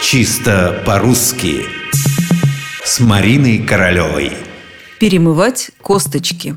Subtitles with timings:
[0.00, 1.66] Чисто по-русски
[2.84, 4.32] С Мариной Королевой
[5.00, 6.56] Перемывать косточки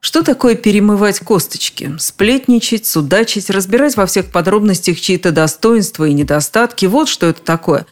[0.00, 1.94] Что такое перемывать косточки?
[1.98, 7.86] Сплетничать, судачить, разбирать во всех подробностях чьи-то достоинства и недостатки– вот что это такое.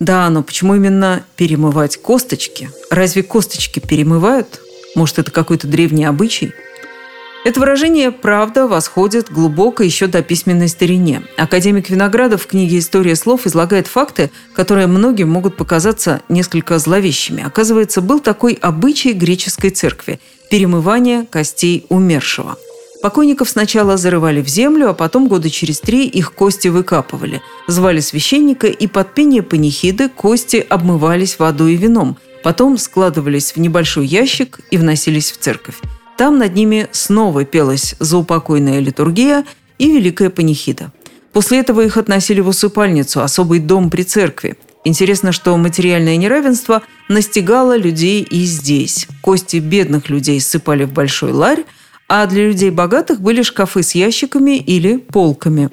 [0.00, 2.70] Да, но почему именно перемывать косточки?
[2.90, 4.60] Разве косточки перемывают?
[4.94, 6.52] Может, это какой-то древний обычай?
[7.44, 11.22] Это выражение, правда, восходит глубоко еще до письменной старине.
[11.36, 17.44] Академик Виноградов в книге «История слов» излагает факты, которые многим могут показаться несколько зловещими.
[17.46, 20.20] Оказывается, был такой обычай греческой церкви–
[20.50, 22.56] перемывание костей умершего.
[23.00, 27.40] Покойников сначала зарывали в землю, а потом года через три их кости выкапывали.
[27.68, 32.16] Звали священника, и под пение панихиды кости обмывались водой и вином.
[32.42, 35.76] Потом складывались в небольшой ящик и вносились в церковь.
[36.18, 39.44] Там над ними снова пелась заупокойная литургия
[39.78, 40.90] и великая панихида.
[41.32, 44.56] После этого их относили в усыпальницу, особый дом при церкви.
[44.84, 49.06] Интересно, что материальное неравенство настигало людей и здесь.
[49.22, 51.64] Кости бедных людей ссыпали в большой ларь,
[52.08, 55.70] а для людей богатых были шкафы с ящиками или полками.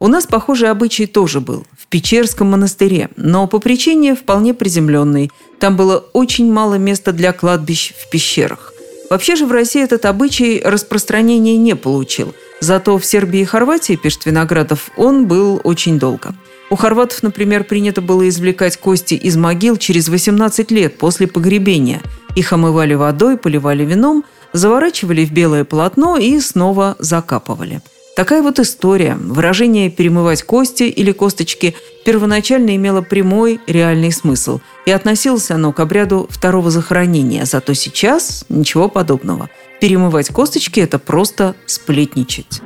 [0.00, 5.30] У нас похожий обычай тоже был в Печерском монастыре, но по причине вполне приземленной.
[5.58, 8.74] Там было очень мало места для кладбищ в пещерах.
[9.10, 12.34] Вообще же в России этот обычай распространения не получил.
[12.60, 16.34] Зато в Сербии и Хорватии, пишет Виноградов, он был очень долго.
[16.70, 22.02] У хорватов, например, принято было извлекать кости из могил через 18 лет после погребения.
[22.36, 27.80] Их омывали водой, поливали вином, заворачивали в белое полотно и снова закапывали.
[28.18, 29.14] Такая вот история.
[29.14, 36.26] Выражение «перемывать кости» или «косточки» первоначально имело прямой реальный смысл, и относилось оно к обряду
[36.28, 39.50] второго захоронения, зато сейчас ничего подобного.
[39.80, 42.60] Перемывать косточки– это просто сплетничать.